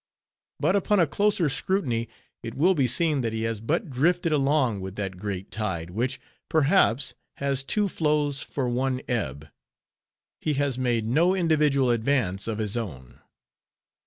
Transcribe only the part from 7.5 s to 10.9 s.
two flows for one ebb; he has